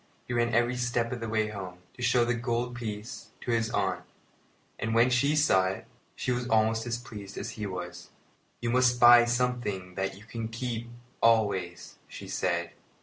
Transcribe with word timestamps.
He 0.27 0.33
ran 0.33 0.51
every 0.55 0.77
step 0.77 1.11
of 1.11 1.19
the 1.19 1.29
way 1.29 1.49
home, 1.49 1.77
to 1.93 2.01
show 2.01 2.25
the 2.25 2.33
gold 2.33 2.75
piece 2.75 3.29
to 3.41 3.51
his 3.51 3.69
aunt; 3.69 4.01
and, 4.79 4.95
when 4.95 5.11
she 5.11 5.35
saw 5.35 5.67
it, 5.67 5.85
she 6.15 6.31
was 6.31 6.47
almost 6.47 6.87
as 6.87 6.97
pleased 6.97 7.37
as 7.37 7.51
he 7.51 7.67
was. 7.67 8.09
"You 8.61 8.71
must 8.71 8.99
buy 8.99 9.25
something 9.25 9.93
that 9.93 10.17
you 10.17 10.23
can 10.23 10.47
keep 10.47 10.89
always," 11.21 11.99
she 12.07 12.27
said. 12.27 12.71